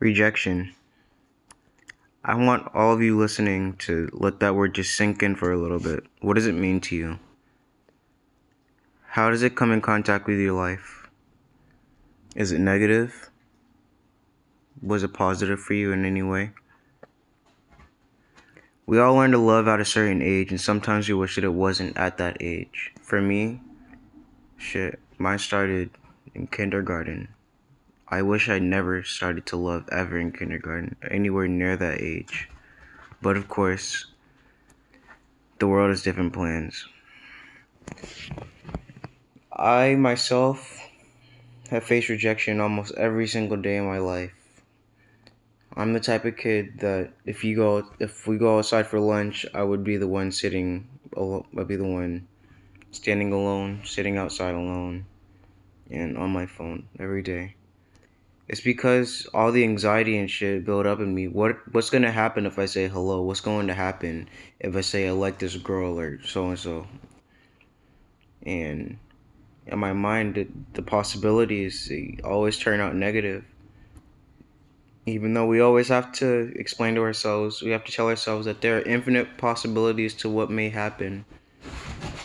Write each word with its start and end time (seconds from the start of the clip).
Rejection. 0.00 0.74
I 2.24 2.34
want 2.34 2.68
all 2.74 2.92
of 2.92 3.00
you 3.00 3.16
listening 3.16 3.74
to 3.76 4.08
let 4.12 4.40
that 4.40 4.56
word 4.56 4.74
just 4.74 4.96
sink 4.96 5.22
in 5.22 5.36
for 5.36 5.52
a 5.52 5.56
little 5.56 5.78
bit. 5.78 6.04
What 6.20 6.34
does 6.34 6.46
it 6.46 6.54
mean 6.54 6.80
to 6.80 6.96
you? 6.96 7.18
How 9.10 9.30
does 9.30 9.44
it 9.44 9.54
come 9.54 9.70
in 9.70 9.80
contact 9.80 10.26
with 10.26 10.38
your 10.38 10.52
life? 10.52 11.08
Is 12.34 12.50
it 12.50 12.58
negative? 12.58 13.30
Was 14.82 15.04
it 15.04 15.14
positive 15.14 15.60
for 15.60 15.74
you 15.74 15.92
in 15.92 16.04
any 16.04 16.22
way? 16.22 16.50
We 18.86 18.98
all 18.98 19.14
learn 19.14 19.30
to 19.30 19.38
love 19.38 19.68
at 19.68 19.80
a 19.80 19.84
certain 19.84 20.20
age, 20.20 20.50
and 20.50 20.60
sometimes 20.60 21.08
we 21.08 21.14
wish 21.14 21.36
that 21.36 21.44
it 21.44 21.54
wasn't 21.54 21.96
at 21.96 22.18
that 22.18 22.38
age. 22.40 22.92
For 23.00 23.22
me, 23.22 23.60
shit, 24.58 24.98
mine 25.18 25.38
started 25.38 25.90
in 26.34 26.48
kindergarten. 26.48 27.28
I 28.08 28.22
wish 28.22 28.48
I 28.48 28.58
never 28.58 29.02
started 29.02 29.46
to 29.46 29.56
love 29.56 29.88
ever 29.90 30.18
in 30.18 30.32
kindergarten, 30.32 30.96
anywhere 31.10 31.48
near 31.48 31.76
that 31.76 32.00
age. 32.00 32.48
But 33.22 33.36
of 33.36 33.48
course, 33.48 34.06
the 35.58 35.66
world 35.66 35.90
has 35.90 36.02
different 36.02 36.32
plans. 36.32 36.86
I 39.50 39.94
myself 39.94 40.80
have 41.70 41.84
faced 41.84 42.08
rejection 42.08 42.60
almost 42.60 42.94
every 42.96 43.26
single 43.26 43.56
day 43.56 43.76
in 43.76 43.86
my 43.86 43.98
life. 43.98 44.32
I'm 45.76 45.92
the 45.92 46.00
type 46.00 46.24
of 46.24 46.36
kid 46.36 46.80
that 46.80 47.12
if 47.24 47.42
you 47.42 47.56
go 47.56 47.88
if 47.98 48.26
we 48.26 48.36
go 48.36 48.58
outside 48.58 48.86
for 48.86 49.00
lunch, 49.00 49.46
I 49.54 49.62
would 49.62 49.82
be 49.82 49.96
the 49.96 50.06
one 50.06 50.30
sitting 50.30 50.86
I'd 51.16 51.68
be 51.68 51.76
the 51.76 51.84
one 51.84 52.28
standing 52.90 53.32
alone, 53.32 53.82
sitting 53.84 54.18
outside 54.18 54.54
alone 54.54 55.06
and 55.90 56.16
on 56.16 56.30
my 56.30 56.46
phone 56.46 56.88
every 56.98 57.22
day. 57.22 57.54
It's 58.48 58.60
because 58.60 59.26
all 59.32 59.52
the 59.52 59.64
anxiety 59.64 60.18
and 60.18 60.30
shit 60.30 60.64
build 60.64 60.86
up 60.86 61.00
in 61.00 61.14
me. 61.14 61.28
What 61.28 61.56
what's 61.72 61.90
gonna 61.90 62.12
happen 62.12 62.46
if 62.46 62.58
I 62.58 62.66
say 62.66 62.88
hello? 62.88 63.22
What's 63.22 63.40
going 63.40 63.68
to 63.68 63.74
happen 63.74 64.28
if 64.60 64.76
I 64.76 64.82
say 64.82 65.08
I 65.08 65.12
like 65.12 65.38
this 65.38 65.56
girl 65.56 65.98
or 65.98 66.22
so 66.22 66.48
and 66.48 66.58
so? 66.58 66.86
And 68.44 68.98
in 69.66 69.78
my 69.78 69.94
mind, 69.94 70.34
the, 70.34 70.46
the 70.74 70.82
possibilities 70.82 71.90
always 72.22 72.58
turn 72.58 72.80
out 72.80 72.94
negative 72.94 73.44
even 75.06 75.34
though 75.34 75.46
we 75.46 75.60
always 75.60 75.88
have 75.88 76.12
to 76.12 76.52
explain 76.56 76.94
to 76.94 77.02
ourselves, 77.02 77.62
we 77.62 77.70
have 77.70 77.84
to 77.84 77.92
tell 77.92 78.08
ourselves 78.08 78.46
that 78.46 78.62
there 78.62 78.78
are 78.78 78.82
infinite 78.82 79.36
possibilities 79.36 80.14
to 80.14 80.28
what 80.30 80.50
may 80.50 80.70
happen 80.70 81.24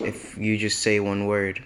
if 0.00 0.38
you 0.38 0.56
just 0.56 0.80
say 0.80 1.00
one 1.00 1.26
word. 1.26 1.64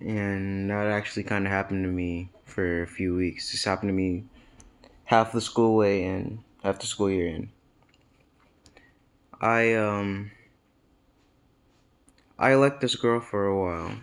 And 0.00 0.70
that 0.70 0.86
actually 0.86 1.24
kind 1.24 1.46
of 1.46 1.52
happened 1.52 1.84
to 1.84 1.90
me 1.90 2.30
for 2.58 2.82
a 2.82 2.88
few 2.88 3.14
weeks. 3.14 3.52
This 3.52 3.62
happened 3.62 3.90
to 3.90 3.92
me 3.92 4.24
half 5.04 5.30
the 5.30 5.40
school 5.40 5.76
way 5.76 6.02
and 6.02 6.40
half 6.64 6.80
the 6.80 6.86
school 6.86 7.08
year 7.08 7.28
in. 7.28 7.50
I 9.40 9.74
um 9.74 10.32
I 12.36 12.56
liked 12.56 12.80
this 12.80 12.96
girl 12.96 13.20
for 13.20 13.46
a 13.46 13.56
while. 13.56 13.96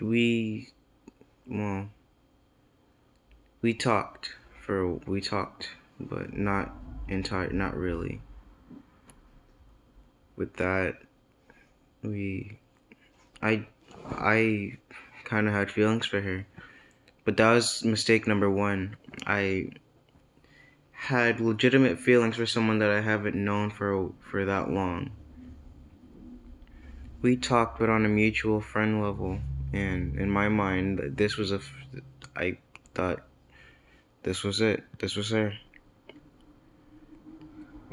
We 0.00 0.68
well 1.48 1.88
we 3.62 3.74
talked 3.74 4.36
for 4.64 4.86
we 4.86 5.20
talked, 5.20 5.70
but 5.98 6.32
not 6.34 6.72
entire 7.08 7.52
not 7.52 7.76
really. 7.76 8.20
With 10.36 10.54
that, 10.58 10.98
we 12.00 12.60
I 13.42 13.66
I 14.04 14.78
kind 15.24 15.48
of 15.48 15.52
had 15.52 15.68
feelings 15.68 16.06
for 16.06 16.20
her. 16.20 16.46
But 17.28 17.36
that 17.36 17.52
was 17.52 17.84
mistake 17.84 18.26
number 18.26 18.48
1. 18.48 18.96
I 19.26 19.72
had 20.92 21.40
legitimate 21.40 21.98
feelings 21.98 22.36
for 22.36 22.46
someone 22.46 22.78
that 22.78 22.88
I 22.88 23.02
haven't 23.02 23.36
known 23.36 23.68
for 23.68 24.14
for 24.18 24.46
that 24.46 24.70
long. 24.70 25.10
We 27.20 27.36
talked, 27.36 27.80
but 27.80 27.90
on 27.90 28.06
a 28.06 28.08
mutual 28.08 28.62
friend 28.62 29.02
level, 29.02 29.40
and 29.74 30.18
in 30.18 30.30
my 30.30 30.48
mind, 30.48 31.18
this 31.18 31.36
was 31.36 31.52
a. 31.52 31.60
I 32.34 32.56
thought 32.94 33.20
this 34.22 34.42
was 34.42 34.62
it. 34.62 34.82
This 34.98 35.14
was 35.14 35.28
her. 35.28 35.52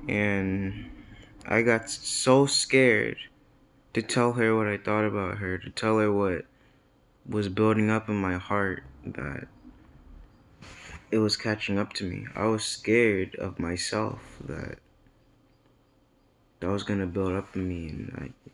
And 0.07 0.91
I 1.45 1.61
got 1.61 1.89
so 1.89 2.45
scared 2.45 3.17
to 3.95 4.01
tell 4.01 4.31
her 4.31 4.55
what 4.55 4.67
I 4.67 4.77
thought 4.77 5.03
about 5.03 5.39
her, 5.39 5.57
to 5.57 5.69
tell 5.71 5.99
her 5.99 6.09
what 6.09 6.45
was 7.27 7.49
building 7.49 7.89
up 7.89 8.09
in 8.09 8.15
my 8.15 8.35
heart 8.35 8.83
that 9.05 9.47
it 11.11 11.17
was 11.17 11.37
catching 11.37 11.79
up 11.79 11.93
to 11.93 12.03
me. 12.03 12.27
I 12.35 12.45
was 12.45 12.63
scared 12.63 13.35
of 13.35 13.59
myself 13.59 14.37
that 14.45 14.79
that 16.59 16.69
was 16.69 16.83
gonna 16.83 17.07
build 17.07 17.33
up 17.33 17.55
in 17.55 17.67
me 17.67 17.89
and 17.89 18.13
I 18.17 18.49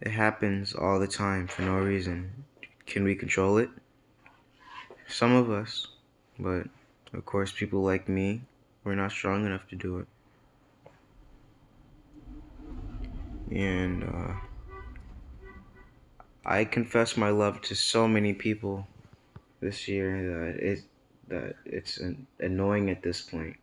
it 0.00 0.10
happens 0.10 0.74
all 0.74 0.98
the 0.98 1.06
time 1.06 1.46
for 1.46 1.62
no 1.62 1.78
reason. 1.78 2.44
Can 2.84 3.04
we 3.04 3.14
control 3.14 3.56
it? 3.56 3.70
Some 5.08 5.34
of 5.34 5.50
us. 5.50 5.86
But 6.38 6.66
of 7.14 7.24
course, 7.24 7.52
people 7.52 7.82
like 7.82 8.08
me, 8.08 8.42
we're 8.82 8.96
not 8.96 9.12
strong 9.12 9.46
enough 9.46 9.66
to 9.68 9.76
do 9.76 10.00
it. 10.00 10.06
And 13.50 14.04
uh, 14.04 14.34
I 16.46 16.66
confess 16.66 17.16
my 17.16 17.30
love 17.30 17.62
to 17.62 17.74
so 17.74 18.06
many 18.06 18.34
people 18.34 18.86
this 19.60 19.88
year 19.88 20.52
that 20.52 20.62
it 20.62 20.82
that 21.28 21.56
it's 21.64 21.98
annoying 22.38 22.90
at 22.90 23.02
this 23.02 23.22
point. 23.22 23.56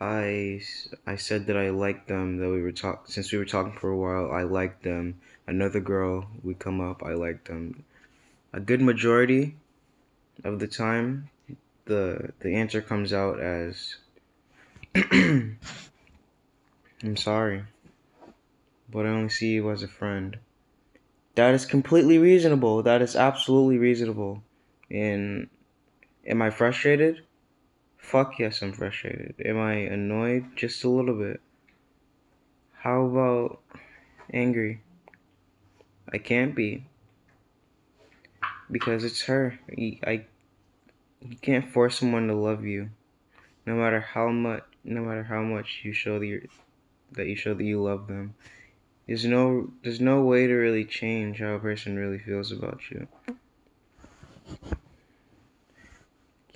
I 0.00 0.62
I 1.04 1.16
said 1.16 1.46
that 1.46 1.56
I 1.56 1.70
liked 1.70 2.06
them 2.06 2.36
that 2.38 2.48
we 2.48 2.62
were 2.62 2.70
talk 2.70 3.08
since 3.08 3.32
we 3.32 3.38
were 3.38 3.44
talking 3.44 3.76
for 3.76 3.90
a 3.90 3.96
while. 3.96 4.30
I 4.30 4.42
liked 4.42 4.84
them. 4.84 5.20
Another 5.48 5.80
girl 5.80 6.28
we 6.44 6.54
come 6.54 6.80
up. 6.80 7.02
I 7.02 7.14
liked 7.14 7.48
them. 7.48 7.84
A 8.52 8.60
good 8.60 8.80
majority 8.80 9.56
of 10.44 10.60
the 10.60 10.68
time, 10.68 11.28
the 11.86 12.32
the 12.38 12.54
answer 12.54 12.80
comes 12.80 13.12
out 13.12 13.40
as 13.40 13.96
I'm 14.94 15.58
sorry, 17.16 17.64
but 18.88 19.06
I 19.06 19.08
only 19.08 19.28
see 19.28 19.54
you 19.54 19.68
as 19.72 19.82
a 19.82 19.88
friend. 19.88 20.38
That 21.34 21.54
is 21.54 21.64
completely 21.64 22.18
reasonable. 22.18 22.82
That 22.82 23.02
is 23.02 23.16
absolutely 23.16 23.78
reasonable. 23.78 24.42
And 24.90 25.48
am 26.26 26.42
I 26.42 26.50
frustrated? 26.50 27.22
Fuck 27.96 28.38
yes, 28.38 28.62
I'm 28.62 28.72
frustrated. 28.72 29.34
Am 29.44 29.58
I 29.58 29.74
annoyed? 29.74 30.56
Just 30.56 30.84
a 30.84 30.88
little 30.88 31.14
bit. 31.14 31.40
How 32.72 33.04
about 33.04 33.60
angry? 34.32 34.82
I 36.12 36.18
can't 36.18 36.54
be 36.54 36.84
because 38.70 39.04
it's 39.04 39.22
her. 39.22 39.58
I 39.70 40.24
you 41.20 41.36
can't 41.40 41.70
force 41.70 42.00
someone 42.00 42.26
to 42.26 42.34
love 42.34 42.64
you, 42.64 42.90
no 43.64 43.76
matter 43.76 44.00
how 44.00 44.28
much 44.30 44.64
no 44.84 45.02
matter 45.02 45.22
how 45.22 45.42
much 45.42 45.82
you 45.84 45.92
show 45.92 46.18
that 46.18 47.26
you 47.26 47.36
show 47.36 47.54
that 47.54 47.64
you 47.64 47.80
love 47.82 48.08
them. 48.08 48.34
There's 49.12 49.26
no 49.26 49.70
there's 49.82 50.00
no 50.00 50.22
way 50.22 50.46
to 50.46 50.54
really 50.54 50.86
change 50.86 51.40
how 51.40 51.52
a 51.52 51.58
person 51.58 51.98
really 51.98 52.18
feels 52.18 52.50
about 52.50 52.80
you. 52.90 53.06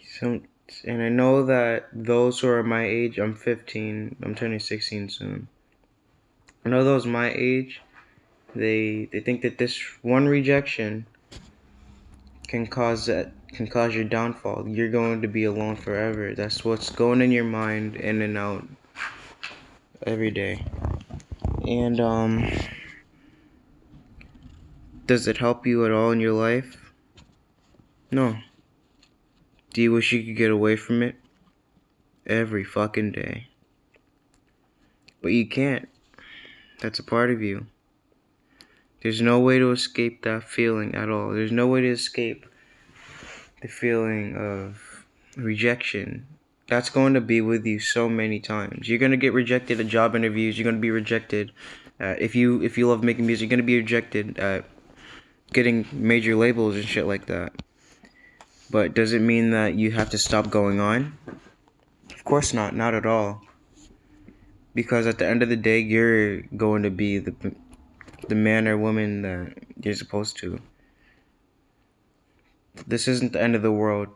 Some 0.02 0.44
and 0.86 1.02
I 1.02 1.10
know 1.10 1.44
that 1.44 1.88
those 1.92 2.40
who 2.40 2.48
are 2.48 2.62
my 2.62 2.86
age, 2.86 3.18
I'm 3.18 3.34
15, 3.34 4.16
I'm 4.22 4.34
turning 4.34 4.58
16 4.58 5.10
soon. 5.10 5.48
I 6.64 6.70
know 6.70 6.82
those 6.82 7.04
my 7.04 7.30
age, 7.30 7.82
they 8.54 9.10
they 9.12 9.20
think 9.20 9.42
that 9.42 9.58
this 9.58 9.78
one 10.00 10.26
rejection 10.26 11.04
can 12.48 12.66
cause 12.66 13.04
that 13.04 13.34
can 13.48 13.66
cause 13.66 13.94
your 13.94 14.04
downfall. 14.04 14.66
You're 14.66 14.88
going 14.88 15.20
to 15.20 15.28
be 15.28 15.44
alone 15.44 15.76
forever. 15.76 16.34
That's 16.34 16.64
what's 16.64 16.88
going 16.88 17.20
in 17.20 17.32
your 17.32 17.44
mind 17.44 17.96
in 17.96 18.22
and 18.22 18.38
out 18.38 18.66
every 20.06 20.30
day. 20.30 20.64
And 21.66 22.00
um 22.00 22.50
does 25.06 25.28
it 25.28 25.38
help 25.38 25.66
you 25.66 25.84
at 25.84 25.92
all 25.92 26.10
in 26.10 26.20
your 26.20 26.32
life? 26.32 26.92
No. 28.10 28.36
Do 29.72 29.82
you 29.82 29.92
wish 29.92 30.12
you 30.12 30.24
could 30.24 30.36
get 30.36 30.50
away 30.50 30.76
from 30.76 31.02
it? 31.02 31.16
Every 32.26 32.64
fucking 32.64 33.12
day. 33.12 33.48
But 35.22 35.32
you 35.32 35.48
can't. 35.48 35.88
That's 36.80 36.98
a 36.98 37.04
part 37.04 37.30
of 37.30 37.40
you. 37.40 37.66
There's 39.02 39.22
no 39.22 39.38
way 39.38 39.58
to 39.58 39.70
escape 39.70 40.22
that 40.22 40.44
feeling 40.44 40.94
at 40.94 41.08
all. 41.08 41.32
There's 41.32 41.52
no 41.52 41.66
way 41.66 41.82
to 41.82 41.90
escape 41.90 42.46
the 43.62 43.68
feeling 43.68 44.36
of 44.36 45.06
rejection. 45.36 46.26
That's 46.68 46.90
going 46.90 47.14
to 47.14 47.20
be 47.20 47.40
with 47.40 47.64
you 47.64 47.78
so 47.78 48.08
many 48.08 48.40
times. 48.40 48.88
You're 48.88 48.98
going 48.98 49.12
to 49.12 49.16
get 49.16 49.32
rejected 49.32 49.78
at 49.78 49.86
job 49.86 50.16
interviews. 50.16 50.58
You're 50.58 50.64
going 50.64 50.76
to 50.76 50.80
be 50.80 50.90
rejected 50.90 51.52
uh, 52.00 52.16
if 52.18 52.34
you 52.34 52.62
if 52.62 52.76
you 52.76 52.88
love 52.88 53.04
making 53.04 53.26
music. 53.26 53.44
You're 53.44 53.56
going 53.56 53.64
to 53.64 53.66
be 53.66 53.76
rejected 53.76 54.38
at 54.38 54.64
getting 55.52 55.86
major 55.92 56.34
labels 56.34 56.74
and 56.74 56.84
shit 56.84 57.06
like 57.06 57.26
that. 57.26 57.52
But 58.68 58.94
does 58.94 59.12
it 59.12 59.22
mean 59.22 59.50
that 59.50 59.74
you 59.74 59.92
have 59.92 60.10
to 60.10 60.18
stop 60.18 60.50
going 60.50 60.80
on? 60.80 61.16
Of 62.12 62.24
course 62.24 62.52
not, 62.52 62.74
not 62.74 62.94
at 62.94 63.06
all. 63.06 63.42
Because 64.74 65.06
at 65.06 65.18
the 65.18 65.26
end 65.26 65.42
of 65.42 65.48
the 65.48 65.56
day, 65.56 65.78
you're 65.78 66.42
going 66.42 66.82
to 66.82 66.90
be 66.90 67.18
the 67.18 67.54
the 68.28 68.34
man 68.34 68.66
or 68.66 68.76
woman 68.76 69.22
that 69.22 69.54
you're 69.80 69.94
supposed 69.94 70.36
to. 70.38 70.58
This 72.86 73.08
isn't 73.08 73.32
the 73.32 73.40
end 73.40 73.54
of 73.54 73.62
the 73.62 73.72
world. 73.72 74.08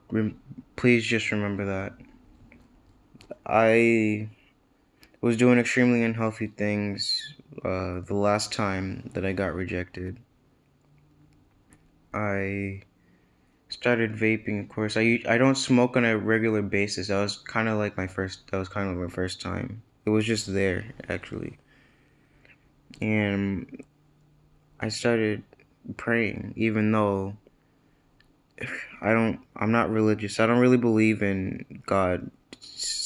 Please 0.76 1.05
just 1.05 1.31
remember 1.31 1.64
that. 1.67 1.93
I 3.47 4.29
was 5.21 5.37
doing 5.37 5.59
extremely 5.59 6.03
unhealthy 6.03 6.47
things 6.47 7.35
uh, 7.65 8.00
the 8.00 8.15
last 8.15 8.53
time 8.53 9.11
that 9.15 9.25
I 9.25 9.32
got 9.32 9.55
rejected. 9.55 10.19
I 12.15 12.82
started 13.69 14.15
vaping. 14.15 14.62
Of 14.62 14.69
course, 14.69 14.97
I 14.97 15.21
I 15.29 15.38
don't 15.38 15.56
smoke 15.56 15.97
on 15.97 16.05
a 16.05 16.17
regular 16.17 16.62
basis. 16.62 17.09
That 17.09 17.21
was 17.21 17.38
kind 17.38 17.69
of 17.69 17.79
like 17.79 17.97
my 17.97 18.06
first. 18.06 18.50
That 18.50 18.59
was 18.59 18.69
kind 18.69 18.91
of 18.91 18.97
my 18.97 19.09
first 19.09 19.41
time. 19.41 19.82
It 20.06 20.11
was 20.11 20.25
just 20.25 20.53
there 20.53 20.93
actually, 21.09 21.59
and 23.00 23.82
I 24.81 24.88
started 24.88 25.43
praying, 25.97 26.55
even 26.56 26.91
though 26.93 27.37
I 29.00 29.12
don't. 29.12 29.41
I'm 29.56 29.73
not 29.73 29.91
religious. 29.91 30.41
I 30.41 30.47
don't 30.47 30.61
really 30.61 30.79
believe 30.79 31.23
in 31.23 31.82
God 31.87 32.31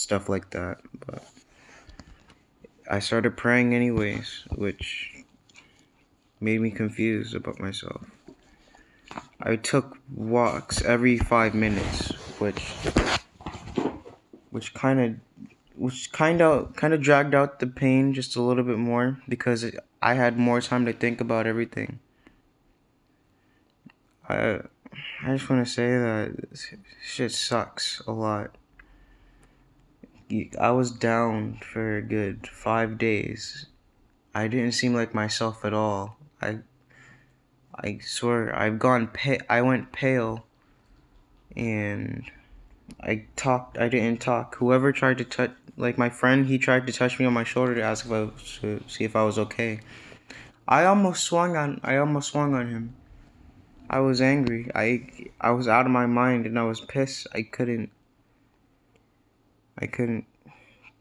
stuff 0.05 0.29
like 0.29 0.51
that, 0.51 0.77
but 1.07 1.25
I 2.91 2.99
started 2.99 3.39
praying 3.39 3.75
anyways, 3.75 4.45
which 4.55 5.25
made 6.41 6.61
me 6.61 6.71
confused 6.71 7.35
about 7.35 7.59
myself. 7.59 8.05
I 9.41 9.57
took 9.57 9.97
walks 10.15 10.83
every 10.83 11.17
five 11.17 11.55
minutes, 11.55 12.13
which 12.39 12.75
which 14.51 14.75
kind 14.75 15.01
of 15.01 15.15
which 15.75 16.13
kind 16.13 16.43
of 16.43 16.77
kind 16.77 16.93
of 16.93 17.01
dragged 17.01 17.35
out 17.35 17.59
the 17.61 17.67
pain 17.67 18.13
just 18.13 18.37
a 18.37 18.43
little 18.43 18.63
bit 18.63 18.79
more 18.79 19.19
because 19.27 19.65
I 20.03 20.15
had 20.15 20.39
more 20.39 20.61
time 20.61 20.85
to 20.85 20.93
think 20.93 21.23
about 21.23 21.47
everything. 21.47 21.99
I 24.29 24.61
I 25.25 25.33
just 25.35 25.49
want 25.49 25.67
to 25.67 25.73
say 25.73 25.97
that 25.97 26.59
shit 27.03 27.33
sucks 27.33 28.03
a 28.07 28.13
lot. 28.13 28.55
I 30.59 30.71
was 30.71 30.91
down 30.91 31.61
for 31.61 31.97
a 31.97 32.03
good 32.03 32.47
five 32.47 32.99
days. 32.99 33.67
I 34.35 34.49
didn't 34.49 34.73
seem 34.73 34.95
like 34.95 35.15
myself 35.15 35.65
at 35.65 35.75
all. 35.75 36.17
I 36.41 36.61
I 37.75 37.99
swear 38.03 38.57
I've 38.57 38.79
gone 38.79 39.09
pale. 39.09 39.41
I 39.49 39.63
went 39.63 39.93
pale, 39.93 40.47
and 41.57 42.31
I 43.01 43.27
talked. 43.37 43.79
I 43.79 43.89
didn't 43.89 44.21
talk. 44.21 44.57
Whoever 44.57 44.93
tried 44.93 45.19
to 45.19 45.25
touch, 45.25 45.53
like 45.77 45.99
my 45.99 46.11
friend, 46.11 46.47
he 46.47 46.59
tried 46.59 46.87
to 46.87 46.93
touch 46.93 47.19
me 47.19 47.27
on 47.27 47.33
my 47.33 47.45
shoulder 47.45 47.75
to 47.75 47.83
ask 47.83 48.07
if 48.07 48.13
I 48.13 48.23
was, 48.23 48.59
to 48.61 48.83
see 48.89 49.05
if 49.05 49.15
I 49.17 49.25
was 49.25 49.39
okay. 49.39 49.81
I 50.67 50.85
almost 50.85 51.25
swung 51.25 51.57
on. 51.57 51.81
I 51.85 51.97
almost 51.97 52.33
swung 52.33 52.55
on 52.55 52.69
him. 52.69 52.97
I 53.91 54.01
was 54.01 54.21
angry. 54.21 54.71
I 54.75 55.09
I 55.41 55.51
was 55.51 55.69
out 55.69 55.87
of 55.87 55.93
my 55.93 56.07
mind 56.07 56.47
and 56.47 56.59
I 56.59 56.65
was 56.65 56.81
pissed. 56.81 57.27
I 57.35 57.43
couldn't. 57.43 57.91
I 59.85 59.87
couldn't 59.87 60.25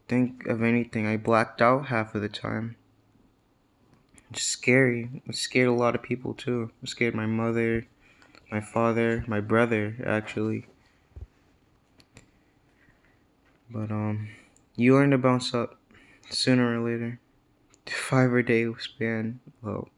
think 0.08 0.46
of 0.46 0.62
anything. 0.62 1.06
I 1.06 1.16
blacked 1.16 1.62
out 1.62 1.86
half 1.86 2.14
of 2.14 2.20
the 2.20 2.28
time. 2.28 2.76
Just 4.30 4.48
scary. 4.48 5.22
It 5.26 5.36
scared 5.36 5.68
a 5.68 5.72
lot 5.72 5.94
of 5.94 6.02
people 6.02 6.34
too. 6.34 6.70
It 6.82 6.90
scared 6.90 7.14
my 7.14 7.24
mother, 7.24 7.86
my 8.52 8.60
father, 8.60 9.24
my 9.26 9.40
brother 9.40 9.96
actually. 10.04 10.66
But 13.70 13.90
um, 13.90 14.28
you 14.76 14.92
learn 14.92 15.12
to 15.12 15.18
bounce 15.18 15.54
up 15.54 15.78
sooner 16.28 16.78
or 16.78 16.84
later. 16.84 17.20
Five 17.86 18.34
or 18.34 18.42
day 18.42 18.66
span. 18.78 19.40
Well, 19.62 19.88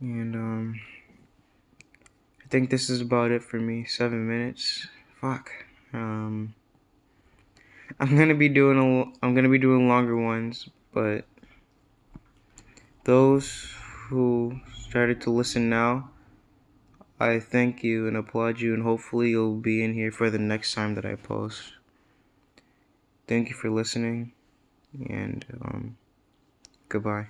and 0.00 0.34
um, 0.34 0.80
I 2.44 2.48
think 2.48 2.70
this 2.70 2.90
is 2.90 3.00
about 3.00 3.30
it 3.30 3.44
for 3.44 3.60
me. 3.60 3.84
Seven 3.84 4.26
minutes. 4.26 4.88
Fuck. 5.20 5.52
Um, 5.92 6.54
I'm 8.00 8.16
gonna 8.16 8.34
be 8.34 8.48
doing 8.48 8.78
a. 8.78 9.24
I'm 9.24 9.34
gonna 9.34 9.48
be 9.48 9.58
doing 9.58 9.88
longer 9.88 10.16
ones, 10.16 10.68
but 10.92 11.24
those 13.04 13.68
who 14.08 14.60
started 14.76 15.20
to 15.22 15.30
listen 15.30 15.68
now, 15.68 16.10
I 17.20 17.38
thank 17.38 17.84
you 17.84 18.08
and 18.08 18.16
applaud 18.16 18.60
you, 18.60 18.74
and 18.74 18.82
hopefully 18.82 19.30
you'll 19.30 19.56
be 19.56 19.82
in 19.82 19.94
here 19.94 20.10
for 20.10 20.30
the 20.30 20.38
next 20.38 20.74
time 20.74 20.94
that 20.96 21.06
I 21.06 21.14
post. 21.14 21.72
Thank 23.26 23.48
you 23.48 23.54
for 23.54 23.70
listening, 23.70 24.32
and 25.08 25.44
um, 25.62 25.96
goodbye. 26.88 27.28